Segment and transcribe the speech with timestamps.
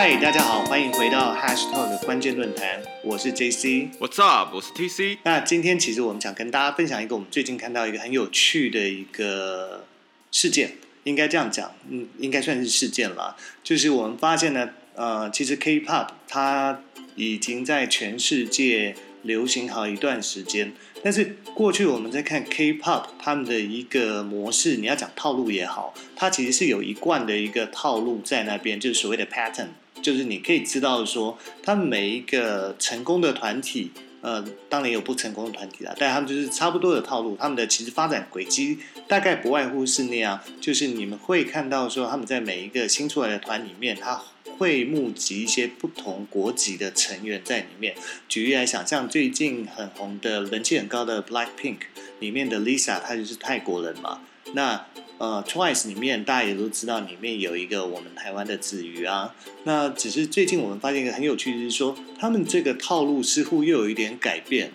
[0.00, 3.88] 嗨，大家好，欢迎回到 Hashtag 的关键论坛，我是 JC。
[3.98, 4.54] What's up？
[4.54, 5.18] 我是 TC。
[5.24, 9.84] 那今天其实我们想跟大家分享一个我们最近看到一个很有趣的一个
[10.30, 13.36] 事件，应该这样讲，嗯，应该算是事件了。
[13.64, 16.80] 就是我们发现呢，呃，其实 K-pop 它
[17.16, 20.72] 已经在全世界流行好一段时间，
[21.02, 29.70] 但是过去我们在看 K-pop 他们的一个模式，你要讲套路也好，它其实是有一贯的一个套路在那边，就是所谓的 pattern，
[30.02, 33.90] 就是你可以知道说，他们每一个成功的团体。
[34.20, 44.20] 呃，当然有不成功的团体啦，但他们就是差不多的套路，他们的其实发展轨迹大概不外乎是那样，就是你们会看到说他们在每一个新出来的团里面，他
[44.58, 47.94] 会募集一些不同国籍的成员在里面。
[48.28, 51.76] 举例来想，像最近很红的、人气很高的 Black Pink
[52.18, 54.20] 里面的 Lisa，她就是泰国人嘛。
[54.54, 54.86] 那
[55.18, 59.34] 呃，Twice 里面大家也都知道，里面有一个我们台湾的子瑜啊。
[59.64, 64.74] 那只是最近我们发现一个很有趣的是说，他们这个套路似乎又有一点改变了。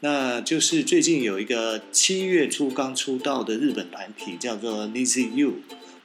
[0.00, 5.52] 那就是最近有一个七月初刚出道的日本团体叫做 NiziU。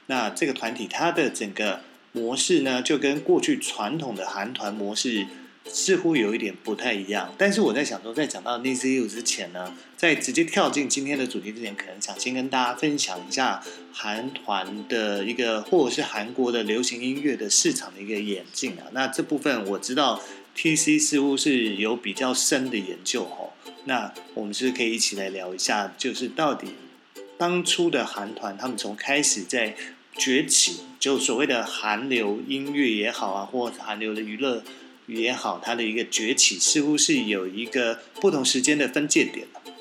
[0.06, 1.80] 那这个团体它的整个
[2.12, 5.26] 模式呢，就跟过去传统的韩团模式
[5.68, 7.32] 似乎有一点不太一样。
[7.38, 18.86] 但是我在想说，在讲到 Lizzy U 之前呢，在直接跳进今天的主题之前，可能想先跟大家分享一下韩团的一个，或者是韩国的流行音乐的市场的一个演进啊。
[18.92, 20.22] 那这部分我知道
[20.56, 23.52] TC 似乎是有比较深的研究哦。
[23.84, 26.68] 那我们是可以一起来聊一下，就是到底
[27.36, 29.76] 当初的韩团他们从开始在
[30.16, 34.62] 崛起，就所谓的韩流音乐也好啊，或韩流的娱乐
[35.08, 39.72] 也好，它的一个崛起似乎是有一个不同时间的分界点的。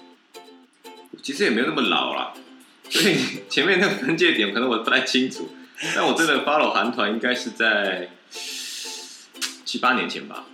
[1.21, 2.33] 其实也没有那么老啦，
[2.89, 3.17] 所以
[3.49, 5.49] 前面那个分界点可能我不太清楚。
[5.95, 8.09] 但我真的 follow 韩团应该是在
[9.63, 10.45] 七八年前吧。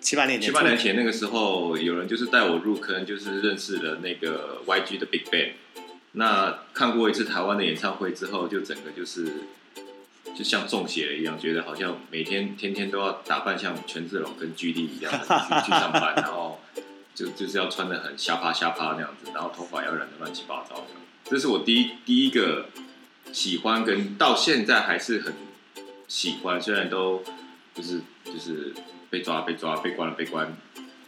[0.00, 5.52] 七八年前，七八年前那个时候，有人就是带我入坑，就是认识了那个 YG 的 Big Bang。
[6.12, 9.44] 那看过一次台湾的演唱会之后，就整个就是
[10.36, 16.60] 就像中邪了一样，觉得好像每天天天都要打扮像权志龙跟 GD 一样去去上班， 然后
[17.14, 20.84] 就就是要穿的很瞎趴瞎趴那样子，然后头发要染的乱七八糟的。
[21.24, 22.66] 这是我第一第一个
[23.32, 25.34] 喜欢，跟到现在还是很
[26.06, 27.22] 喜欢，虽然都
[27.74, 28.74] 就是就是。
[29.10, 30.54] 被抓被抓被关了被关，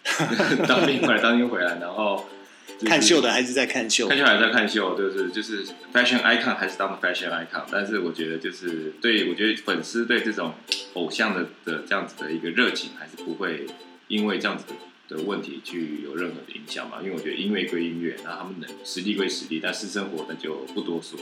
[0.67, 2.40] 当兵回来当兵回来，然后、就是、
[2.87, 10.55] 看秀的还是在看秀，看秀还是在看秀，就是就是 fashion icon 还是当 fashion icon，但是我觉得就是对我觉得粉丝对这种
[10.95, 13.67] 偶像的的这样子的一个热情，还是不会
[14.09, 14.65] 因为这样子
[15.09, 21.19] 的问题去有任何的影响嘛，因为我觉得音乐归音乐，那他们能实力归实力，但私生活那就不多说。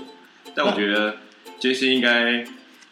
[0.54, 1.16] 但我觉得
[1.58, 2.44] 杰西应该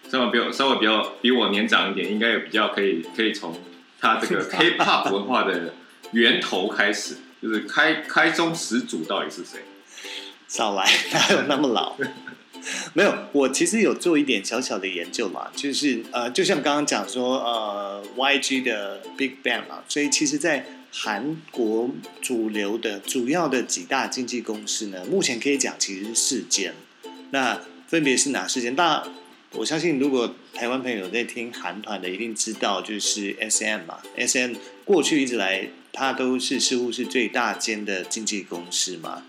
[0.08, 3.58] 稍微比我稍微比较比我年长一点，应该有比较可以可以从。
[3.98, 5.72] 他这个 K-pop 文化的
[6.12, 9.60] 源头开始，就是开开宗始祖到底是谁？
[10.48, 10.84] 少来，
[11.14, 11.96] 哪有那么老？
[12.94, 21.88] 没有，我其实有做一点小小的研究嘛，就是呃，就像刚刚讲说呃，YG 的 Big Bang 嘛，所以其实，在韩国
[22.20, 26.74] 主流的主要的几大经纪公司呢，目前可以讲其实是四间，
[27.30, 28.74] 那分别是哪四间？
[28.74, 29.04] 大
[29.56, 33.98] 我相信，如果台湾朋友在听韩团的，一定知道就是 S M 嘛。
[34.14, 39.22] S M 过去一直来，它都是似乎是最大间的经纪公司嘛。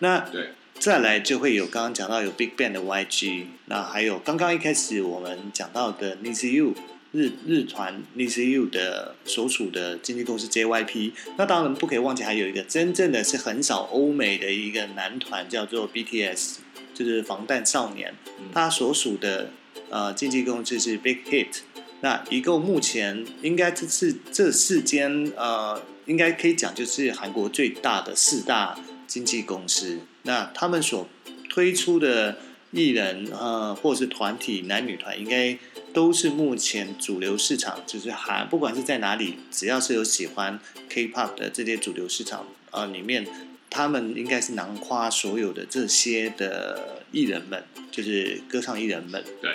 [0.00, 0.48] 那对，
[0.80, 6.74] 再来就会有刚刚讲到有 Big Bang 的 Y G，那还有刚刚一开始我们讲到的 n i z U
[7.12, 11.12] 日日团 n i z U 的所属的经纪公司 J Y P。
[11.36, 16.62] 那当然不可以忘记，还有一个真正的是很少欧美的一个男团叫做 B T S，
[16.92, 18.12] 就是防弹少年，
[18.52, 19.50] 他所属的。
[19.90, 21.60] 呃，经纪公司是 Big Hit，
[22.00, 30.00] 那一共目前应该这是这四间呃，应该可以讲就是韩国最大的四大经纪公司。
[30.22, 31.08] 那他们所
[31.48, 32.38] 推出的
[32.70, 35.58] 艺人呃，或是团体男女团，应该
[35.94, 43.26] 都是目前主流市场，就是韩不管是在哪里，只要是有喜欢 K-pop 的这些主流市场呃里面，
[43.70, 49.24] 他们应该是囊括所有的这些的艺人们，就是歌唱艺人们。
[49.40, 49.50] 对。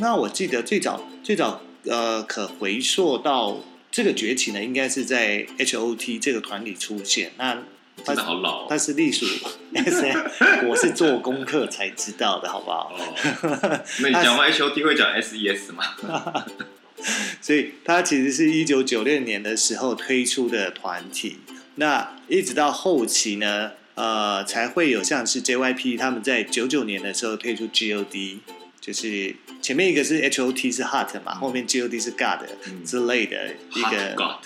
[0.00, 3.60] 那我记得最早最早呃，可回溯到
[3.90, 7.32] 这个崛起呢，应该是在 H O T 这个团里出现。
[7.36, 7.62] 那
[8.04, 9.26] 真的好老、哦，它是隶属
[9.74, 12.92] S M，我是做功课才知道的，好不好？
[12.96, 15.84] 哦， 那你讲完 H O T 会讲 S E S 吗？
[17.40, 21.38] 所以它其实是一九九六年的时候推出的团体，
[21.76, 28.40] 那一直到后期呢，呃，才会有像是 J Y P 他们在九九年的时候推出 G O D。
[28.80, 32.84] 就是前面一个是 H O T 是 Hot 嘛，后面 G O D 是 God 嗯。
[32.84, 34.40] 之类的一个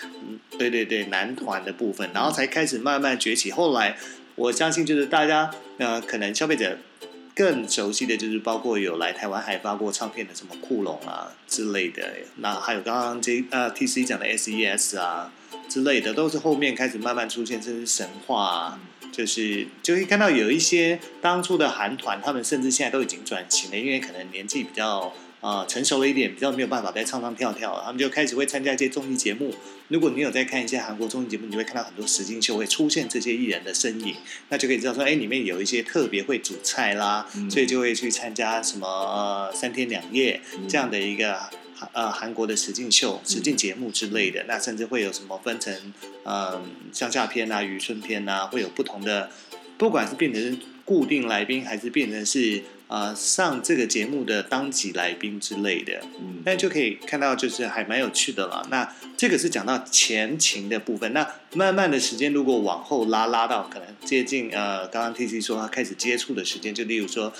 [0.59, 3.53] 对对对，男团的部分，然后才开始慢慢崛起。
[3.53, 3.97] 后来
[4.35, 6.79] 我相信就是大家呃，可能消费者
[7.35, 12.03] 更熟悉的就是包括有来台湾还发过唱片的什么酷龙啊之类的，
[12.37, 15.33] 那还有刚刚这呃 T C 讲的 S E S 啊
[15.69, 18.81] 之类的，都是后面开始慢慢出现，甚至神话、啊。
[19.17, 29.55] 就是就会看到有一些当初的韩团，他们甚至现在都已经转型了，因为可能年纪比较呃成熟了一点，比较没有办法再唱唱跳跳了，他们就开始会参加一些综艺节目。
[29.87, 34.17] 如果你有在看一些韩国综艺节目，你会看到很多实境秀会出现这些艺人的身影，
[34.49, 41.39] 那就可以知道说，哎，里面有一些特别会煮菜啦，所以就会去参加什么、呃、三天两夜这样的一个。
[41.93, 45.93] 呃，韩国的实境秀、实境节目之类的，那甚至会有什么分成
[46.23, 46.63] 呃
[46.93, 49.31] 乡下片啊、渔村片啊，会有不同的，
[49.77, 58.67] 不管是变成固定来宾，还是变成是呃上这个节目的当级来宾之类的，嗯，那就可以看到，就是还蛮有趣的了。
[58.71, 61.13] 那这个是讲到前情的部分。
[61.13, 67.33] 那慢慢的时间，如果往后拉，拉到可能接近呃，刚刚 T C 说他开始接触的时间，就例如说，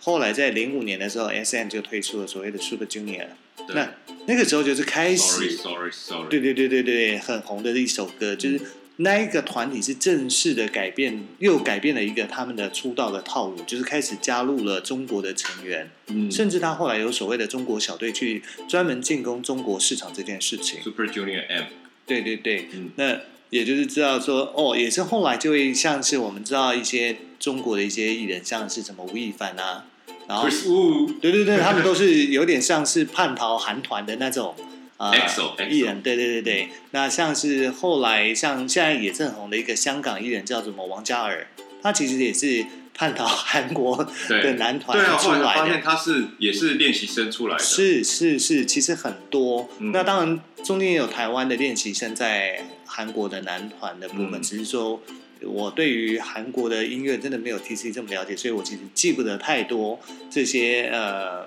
[0.00, 3.28] 后来在零五年的时候，S M 就推出了所谓的 Super Junior。
[3.66, 3.94] 对那
[4.26, 8.60] 那个时候就是开，sorry 始，sorry sorry，对对对对对，很红的一首歌，就是
[8.96, 15.90] 那一个团体是正式的改变，又改变了一个他们的出道的套路，就是开始加入了中国的成员。
[16.08, 20.80] 嗯甚至他后来有所谓的中国小队去专门进攻中国市场这件事情。
[20.82, 21.64] ，Super Junior M，
[22.06, 29.86] 对对对，嗯那也就是知道说，哦，也是后来就会像是我们知道一些中国的一些艺人，像是什么吴亦凡啊，
[30.30, 34.54] 然后 Chris Wu，对对对，他们都是有点像是叛逃韩团的那种。
[34.96, 41.46] 呃 EXO EXO 艺人，对对对对，那像是后来像现在也正红的一个香港艺人叫什么王嘉尔，
[41.82, 49.70] 他其实也是叛逃韩国的男团对啊，出后来发来的，现他是也是练习生出来的，是是是，其实很多。
[49.78, 49.90] 嗯。
[49.90, 54.42] 那当然，中间也有台湾的练习生在韩国的男团的部分，嗯。
[54.42, 55.00] 只是说
[55.42, 59.98] 我对于韩国的音乐真的没有 T C 这么了解，所以我其实记不得太多
[60.30, 61.46] 这些呃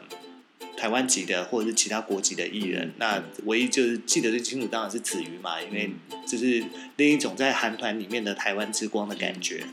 [0.75, 2.93] 台湾籍的或者是其他国籍的艺人。
[2.97, 5.91] 那唯一就是记得最清楚，当然是子瑜嘛，因为
[6.25, 6.63] 这是
[6.97, 9.63] 另一种在韩团里面的台湾之光的感觉。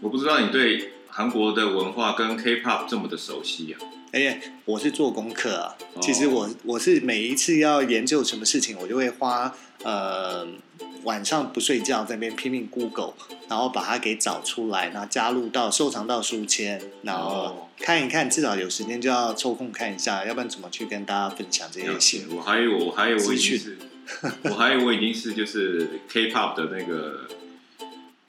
[0.00, 3.78] 我不知道你对韩国的文化跟 K-pop 这么的熟悉啊？
[4.12, 9.54] 而且我是做功课啊，哦其实我我是每一次要研究什么事情，我就会花
[9.84, 10.46] 呃
[11.04, 13.14] 晚上不睡觉在那边拼命 Google，
[13.48, 22.36] 然后把它给找出来，然后加入到收藏到书签，然后哦看一看，至少有时间就要抽空看一下，要不然怎么去跟大家分享这些新闻？
[22.36, 23.76] 我还以为我还以为我已经资
[24.22, 27.28] 是，我还以为我已经是就是 K-pop 的那个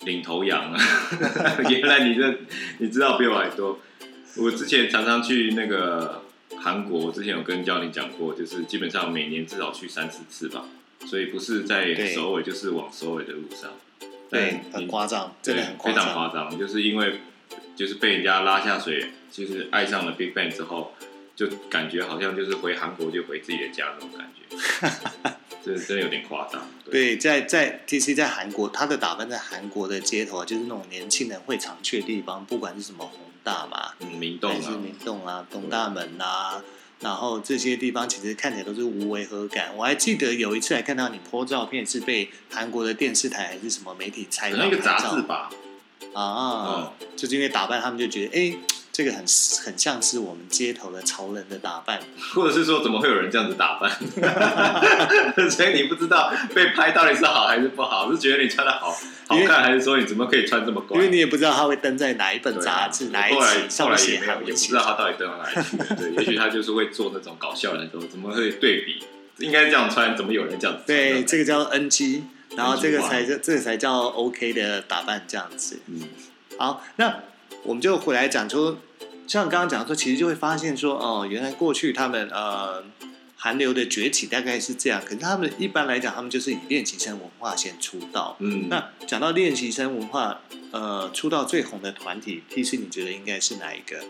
[0.06, 0.80] 领头羊了。
[1.70, 2.36] 原来你这
[2.80, 3.80] 你知道比我还多。
[4.36, 6.24] 我之前常常去那个
[6.58, 10.66] 韩国，我之前有跟教练讲过，就是基本上每年至少去三四次吧，
[11.06, 13.72] 所以不是在首尾，就是往首尾的路上。
[14.30, 16.30] 对，很夸张，真的很夸张非常张。
[16.32, 17.20] 夸张，就是因为
[17.76, 20.94] 就是被人家拉下水，就是爱上了 Big Bang 之后，
[21.36, 24.56] 就感觉好像就是回韩国就回自己的家那种感觉，
[25.64, 26.68] 真的真的有点夸张。
[26.90, 36.64] 对，在在 T C 在韩国，他的打扮在韩国的街头啊，就是那种年轻人会常去的地方，不管是什么宏大嘛，嗯，明洞啊，是明洞啊、东大门啊，
[37.04, 39.76] 然后这些地方其实看起来都是无违和感。
[39.76, 45.50] 我还记得有一次还看到你 po 照片，是被韩国的电视台还是什么媒体采访可能一个杂志吧，
[46.14, 48.58] 啊，就是因为打扮，他们就觉得哎，
[48.94, 49.26] 这个很
[49.66, 52.00] 很像是我们街头的潮人的打扮。
[52.36, 53.92] 或者是说怎么会有人这样子打扮？
[55.50, 58.92] 所以你不知道被拍到底是好还是不好，是觉得你穿的好
[59.28, 60.96] 好看，还是说你怎么可以穿这么怪？
[60.98, 65.86] 因为你也不知道他会登在哪一本杂志、哪一期，上面写也没有，也不知道他到底登到哪里去了。
[65.98, 69.04] 对，也许他就是会做那种搞笑的，说怎么会对比？
[69.40, 70.78] 应该这样穿，怎么有人这样？
[70.86, 72.22] 对，这个叫 NG，
[72.56, 75.80] 然后这个才叫这个才叫 OK 的打扮这样子。
[75.88, 76.04] 嗯，
[76.60, 77.12] 好，那
[77.64, 78.78] 我们就回来讲说，
[79.28, 82.84] 像刚刚讲说，其实就会发现说，哦，原来过去他们呃
[83.36, 88.36] 韩流的崛起大概是这样，可是他们一般来讲，他们就是以练习生文化先出道。
[88.40, 90.42] 嗯，那讲到练习生文化，
[90.72, 94.04] 呃，出道最红的团体，T C 你觉得应该是哪一个？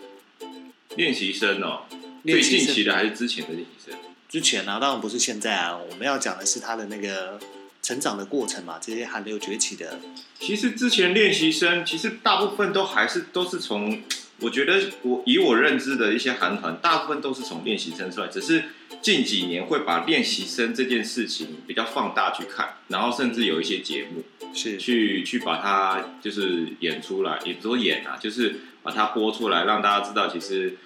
[0.95, 1.81] 练习生哦，
[2.24, 4.00] 最近期的还是之前的练习生？
[4.29, 7.39] 之前啊，当然不是现在啊，我们要讲的是他的那个
[7.84, 10.00] 成长的过程嘛，这些韩流崛起的，
[10.40, 14.02] 其实之前练习生，其实大部分都还是都是从，
[14.40, 18.63] 我觉得我以我认知的一些韩团，大部分都是从练习生出来，只是
[19.02, 24.24] 近几年会把练习生这件事情比较放大去看，然后甚至有一些节目
[24.54, 24.78] 是。
[24.78, 30.78] 去去把它就是演出来，也不说演啊，就是把它播出来，让大家知道其实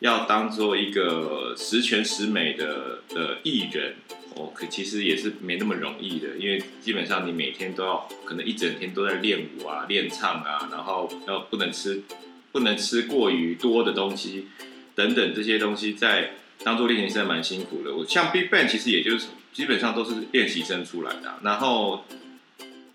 [0.00, 3.94] 要当做一个十全十美的的艺人，
[4.36, 12.02] 哦，可其实也是没那么容易的，因为基本上你每天都要可能一整天都在练舞啊、练唱啊，然后要不能吃
[12.50, 14.48] 不能吃过于多的东西
[14.94, 16.32] 等等这些东西，在
[16.64, 17.94] 当做练习生蛮辛苦的。
[17.94, 22.04] 我像 Big Bang 其实也就是基本上都是练习生出来的、然后。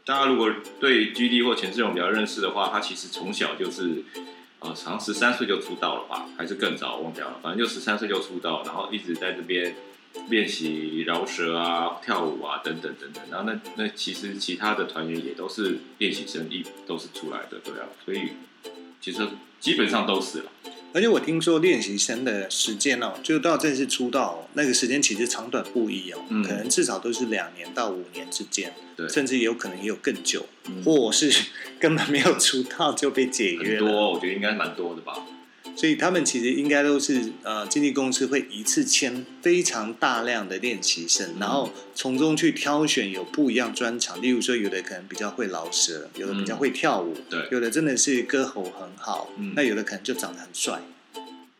[0.07, 4.05] 大家如果对 GD 或钱志荣比较认识的话，他其实从小就是，
[4.59, 7.39] 呃，好像十三岁就出道了吧，还是更早，忘掉了。
[7.43, 9.75] 反正就十三岁就出道，然后一直在这边
[10.29, 13.23] 练习饶舌啊、跳舞啊等等等等。
[13.29, 17.87] 然后那那其实其他的团员也都是练习生，一都是出来的，对啊。
[18.03, 18.29] 所以
[18.99, 19.27] 其实
[19.59, 20.51] 基本上都是了。
[20.93, 31.31] 而且我听说练习生的时间哦，就到正式出道那个时间其实长短不一哦，嗯可能至少都是两年到五年之间，对，甚至也有可能也有更久，嗯或是
[31.79, 33.85] 根本没有出道就被解约了。
[33.85, 35.23] 很多，我觉得应该蛮多的吧。
[35.77, 44.19] 所以他们其实应该都是呃，经纪公司会一次签非常大量的练习生，然后从中去挑选有不一样专长。
[44.19, 50.81] 例如说，有的可能比较会饶舌，有的比较会跳舞，对有的真的是歌喉很好，嗯那有的可能就长得很帅。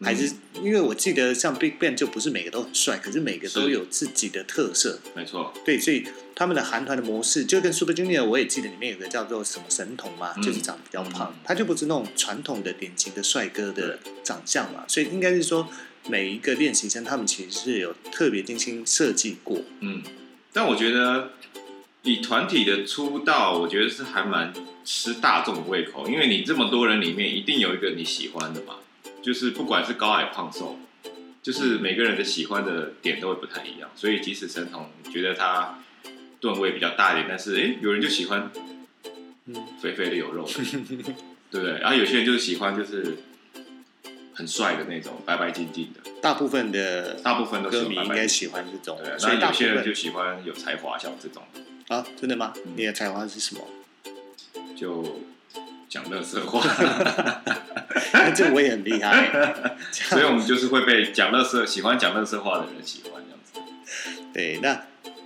[0.01, 5.00] 还是因为我记得像 Big Bang 就不是每个都很帅，可是每个都有自己的特色。
[5.16, 10.44] 没错，对，所以他们的韩团的模式就跟 Super Junior，我也记得里面有个叫做什么神童嘛，嗯。
[10.44, 15.68] 就是长得比较胖嗯，他就不是那种传统的典型的帅哥的长相嘛，所以应该是说
[16.08, 19.62] 每一个练习生他们其实是有特别精心设计过。
[19.80, 20.04] 嗯，
[20.54, 21.32] 但我觉得
[22.04, 24.54] 以团体的出道，我觉得是还蛮
[24.86, 28.75] 吃大众的胃口，因为你这么多人里面，一定有一个你喜欢的嘛，
[29.27, 30.79] 就是不管是高矮胖瘦，
[31.43, 35.79] 就是每个人的喜欢的点都会不太一样，所以即使神童觉得他
[36.39, 38.50] 吨位比较大一点，但是诶，有人就喜欢
[39.48, 40.53] 嗯，肥肥的有肉的，
[41.51, 41.77] 对不对？
[41.79, 43.17] 然后有些人就是喜欢就是
[44.34, 51.43] 很帅的那种，白白净净的，大部分的大部分歌迷应该喜欢这种所以有些人就喜欢有才华，像我这种
[51.89, 52.72] 啊，真的吗嗯？
[52.77, 53.62] 你的才华是什么？
[54.77, 55.19] 就
[55.89, 56.62] 讲乐色话，
[58.36, 59.56] 这我也很厉害。
[59.91, 64.22] 所以我们就是会被讲乐色、喜欢讲乐色话的人喜欢这样子。
[64.34, 64.82] 对，那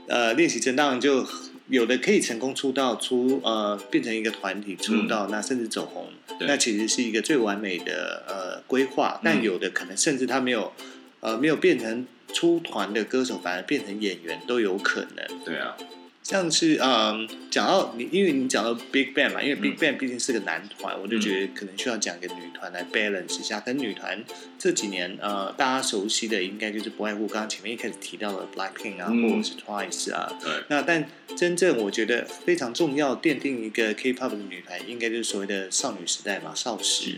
[0.07, 1.25] 呃，练习生当然就
[1.69, 6.07] 有的可以成功出道，出呃变成一个团体出道，那甚至走红，
[6.41, 9.19] 那其实是一个最完美的呃规划。
[9.23, 10.73] 但嗯有的可能甚至他没有
[11.21, 15.43] 呃没有变成出团的歌手，反而变成演员都有可能。
[15.45, 15.75] 对啊，
[16.23, 19.61] 像是嗯，讲到你，因为你讲到 Big Bang 嘛，因为嗯。
[19.61, 23.59] Big Bang 毕竟是个男团，我就觉得可能需要讲一个女团来 balance 一下。
[23.59, 24.23] 跟女团
[24.57, 29.29] 这几年呃，大家熟悉的应该就是不外乎刚刚前面一开始提到的 Blackpink 啊，嗯。
[29.29, 30.31] 或者是 Twice 啊。
[30.41, 37.17] 对，那但真正我觉得非常重要，奠定一个 K-pop 的女团，应该就是所谓的少女时代嘛，少时。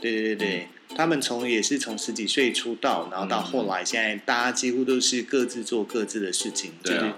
[0.00, 0.36] 对对对。
[0.36, 7.12] 对，他们从也是从十几岁出道，然后到后来，现在大家几乎都是各自做各自的事情，就是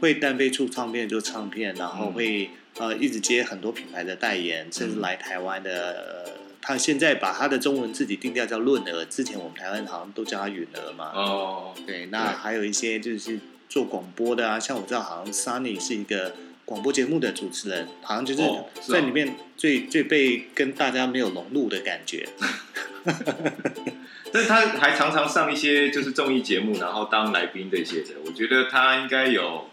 [0.00, 6.24] 会单飞出唱片就唱片，然后嗯会、呃一直接很多品牌的代言，甚至嗯来台湾的。
[6.24, 11.12] 呃他现在把他的中文自己定调叫润儿，之前我们台湾好像都叫他允儿嘛。
[11.14, 13.38] 哦，对，那还有一些就是
[13.70, 16.34] 做广播的啊，像我知道好像 Sunny 是一个
[16.66, 18.42] 广播节目的主持人，好像就是
[18.92, 22.28] 在里面最、最被跟大家没有融入的感觉。
[24.30, 29.70] 但是他还常常上一些就是综艺节目，然后当来宾这些的，我觉得他应该有。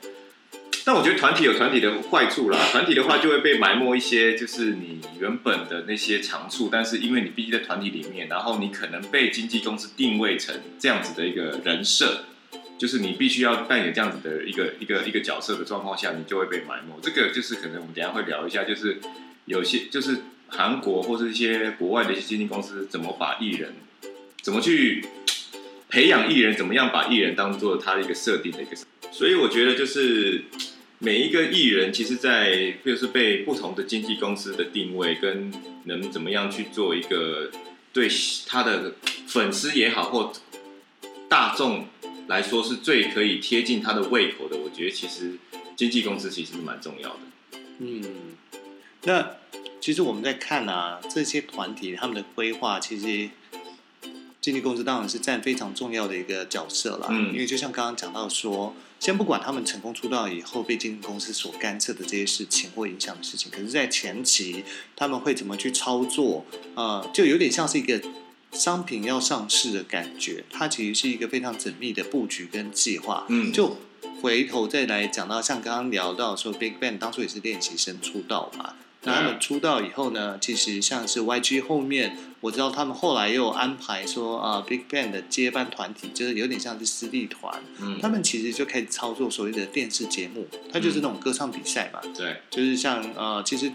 [0.88, 12.26] 但我觉得团体有团体的坏处啦，团体的话就会被埋没一些，就是你原本的那些长处，但是因为你毕竟在团体里面，然后你可能被经纪公司定位成这样子的一个人设，
[12.78, 16.94] 就是你必须要扮演这样子的一个一个一个角色的状况下，你就会被埋没。
[17.02, 19.00] 这个就是可能我们等下会聊一下，就是
[19.46, 20.18] 有些就是
[20.50, 23.74] 韩国或是一些国外的一些经纪公司怎么把艺人
[24.44, 25.04] 怎么去
[25.90, 28.78] 培养艺人，怎么样把艺人当做他的一个设定的一个，
[29.12, 30.44] 所以我觉得就是
[31.00, 35.52] 每一个艺人，其实在就是被不同的经纪公司的定位跟
[35.86, 37.52] 能怎么样去做一个
[37.92, 38.10] 对
[38.48, 38.96] 他的
[39.28, 40.32] 粉丝也好或
[41.28, 41.88] 大众
[42.28, 45.34] 来说是最可以贴近他的胃口的，我觉得其实
[45.76, 47.60] 经纪公司其实是蛮重要的。
[47.80, 48.02] 嗯，
[49.04, 49.36] 那
[49.82, 53.30] 其实我们在看啊，这些团体他们的规划，其实
[54.46, 57.08] 经纪公司当然是占非常重要的一个角色啦。
[57.10, 64.64] 嗯因为就像刚刚讲到说，先不管他们成功出道以后被经纪公司所干涉的这些事情或影响的事情，可是，在前期
[64.96, 66.46] 他们会怎么去操作？
[66.76, 68.00] 呃，就有点像是一个
[68.52, 73.26] 商品要上市的感觉，它其实是一个非常缜密的布局跟计划。
[73.30, 73.76] 嗯，就
[74.22, 78.76] 回头再来讲到，像刚刚聊到说，Big Bang 当初也是练习生出道嘛，
[79.06, 93.72] 那他们出道以后呢，其实像是 YG 后面，我知道他们后来又有安排说啊，Big Bang 的接班团体，就是有点像是师弟团，嗯，他们其实就开始操作所谓的电视节目，它就是那种歌唱比赛嘛，对，就是像呃，其实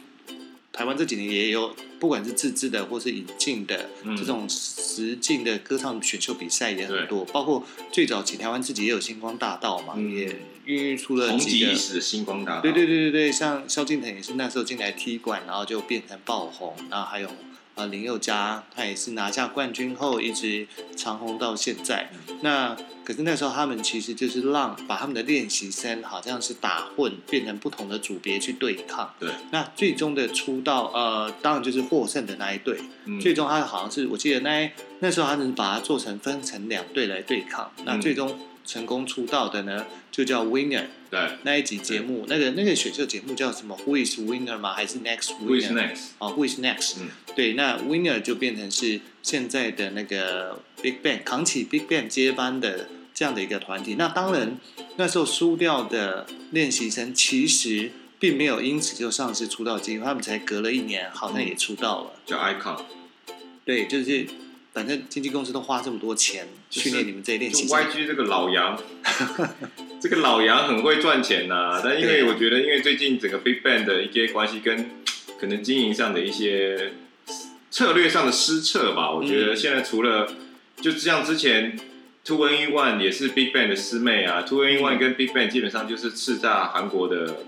[0.73, 4.17] 台湾这几年也有，不管是自制的或是引进的、嗯。
[4.17, 10.11] 这种实境的歌唱选秀比赛也很多，包括最早期台湾自己也有星光大道嘛，嗯。
[10.15, 10.37] 也
[10.67, 17.29] 孕育出了红几个极一时的星光大道，对对对对对，像萧敬腾也是那时候进来踢馆，然后就变成爆红，然后还有
[17.75, 22.11] 呃林宥嘉，他也是拿下冠军后一直长红到现在。
[22.43, 29.13] 那可是那时候他们其实就是让把他们的练习生好像是打混，变成不同的组别去对抗。
[29.19, 32.79] 对，那最终的出道，呃，当然就是获胜的那一队。
[33.07, 37.71] 嗯最终他好像是我记得那那时候他是把它做成分成两队来对抗。
[37.85, 40.85] 那嗯最终成功出道的呢，就叫 Winner。
[41.11, 44.73] 对那一集节目，那个那个选秀节目叫什么？Who is Winner 吗？
[44.73, 46.01] 还是 Next，Who is Winner？next？
[46.19, 53.97] 哦，Who is Next？、嗯对，那 Winner 就变成是现在的那个 Big Bang 扛起 Big Bang 接班的这样的一个团体。
[53.99, 54.57] 那当然，
[54.99, 57.91] 那时候输掉的练习生其实
[58.21, 62.13] 并没有因此就丧失出道机会，他们才隔了一年，好像也出道了。
[62.25, 62.83] 叫 Icon，
[63.65, 64.29] 对，就是
[64.73, 68.81] 反正经纪公司都花这么多钱训练你们这些练就，YG 这个老杨，
[70.01, 74.91] 这个老杨很会赚钱呐、但因为我觉得，因为最近整个 Big Bang 的一些关系跟
[75.39, 76.93] 可能经营上的一些
[77.71, 79.57] 策略上的失策吧，我觉得嗯。
[79.57, 80.33] 现在除了
[80.81, 81.77] 就像之前
[82.25, 87.39] Two N E One 也是 Big Bang 的师妹啊，Two N E One 跟 Big Bang 基本上就是叱咤韩国的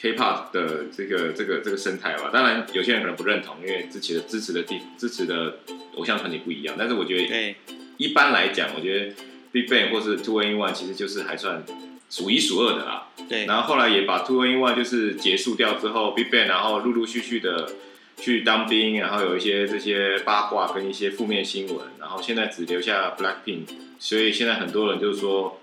[0.00, 2.30] K-pop 的这个这个这个生态吧。
[2.32, 5.58] 当然，有些人可能不认同，因为支持的支持的地支持的
[5.96, 6.74] 偶像团体不一样。
[6.78, 7.56] 但是我觉得对
[7.98, 9.14] 一般来讲，我觉得
[9.52, 11.62] Big Bang 或是 Two N E One 其实就是还算
[12.08, 13.08] 数一数二的啦。
[13.28, 17.70] 对然后后来也把 Two N E One 就是结束掉之后，Big Bang 然后陆陆续续的
[18.16, 23.66] 去当兵，然后有一些这些八卦跟一些负面新闻，然后现在只留下 Blackpink，
[23.98, 25.60] 所以现在很多人就是说。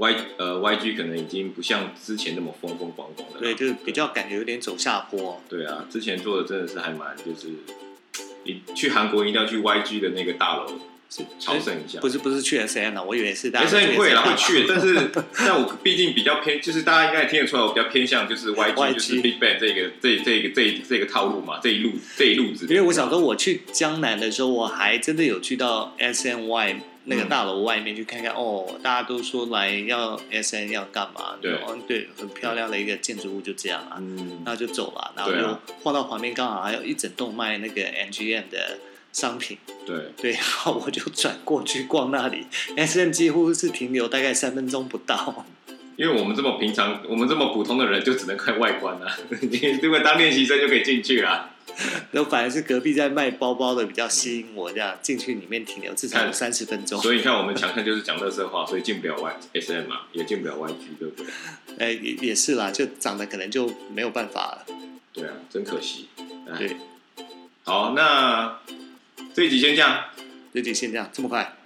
[0.00, 5.38] Y 呃 YG 可能已经不像之前那么风风光光的了，对，就是比较感觉有点走下坡。
[5.46, 7.48] 对啊，之前做的真的是还蛮就是，
[8.44, 10.66] 你去韩国一定要去 YG 的那个大楼
[11.10, 12.00] 是朝圣一下。
[12.00, 22.64] 不是不是去 S N 了，我以为是大家 S N 会啦，会去，但是是 但我毕竟比较偏，就是大家应该也听得出来，我比较偏向就是 Y G，YG 就是 Big Bang 这个这这个这这个套路嘛，这一路这一路子。
[22.70, 28.32] 因为我想说，我去江南的时候，我还真的有去到 S N Y 那个大楼外面去看看。
[28.32, 31.36] 哦，大家都说来要 S N 要干嘛？
[31.40, 33.96] 对哦对，很漂亮的一个建筑物，就这样啊。
[33.98, 38.78] 嗯，然后就走了，然后就晃到旁边，刚好还有一整栋卖那个 N G M 的
[39.12, 45.46] 商品，对，对，然后我就转过去逛那里，S N 几乎是停留大概三分钟不到。
[45.96, 49.18] 因为我们这么平常，我们这么普通的人，就只能看外观啊。
[49.42, 51.50] 你如果当练习生就可以进去啦。
[52.12, 57.00] 然后反而是隔壁在卖包包的比较吸引我，这样进去里面停留至少有三十分钟。
[57.00, 61.26] 所以你看，我们强项就是讲乐色话， 所以进不了 Y S M 嘛，也进不了 Y G，对不对？
[61.78, 64.66] 哎，也也是啦，就长得可能就没有办法了。
[65.12, 66.08] 对啊，真可惜。
[66.18, 66.76] 哎对，
[67.64, 68.58] 好，那
[69.34, 70.04] 这一集先这样，
[70.52, 71.56] 这集先这样，这么快，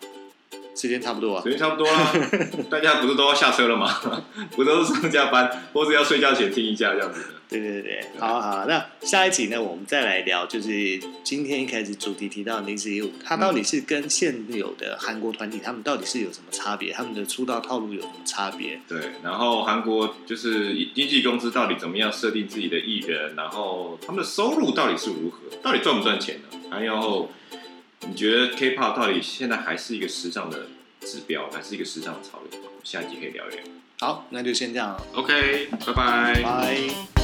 [0.74, 1.50] 时间差不多啊时。
[1.50, 2.12] 间差不多啦。
[2.70, 3.88] 大家不是都要下车了吗？
[4.56, 7.26] 不都是上下班，或是要睡觉前听一下这样子的。
[7.46, 8.64] 对对对，好啊好啊。
[8.66, 16.92] 那下一集呢，我们再来聊，就是今天一开始主题提到的 Nice You，它到底是跟现有的韩国团体，他们到底是有什么差别？
[16.92, 18.80] 他们的出道套路有什么差别？
[18.88, 26.58] 对，然后韩国就是经纪公司到底怎么样设定自己的艺人，然后他们的收入到底是如何，到底赚不赚钱呢？
[26.70, 27.28] 还有，
[28.06, 30.66] 你觉得 K-pop 到底现在还是一个时尚的
[31.00, 32.60] 指标，还是一个时尚的潮流？
[32.82, 33.62] 下一集可以聊一聊。
[34.00, 36.42] 好，那就先这样，OK，拜拜。
[36.42, 37.23] 拜。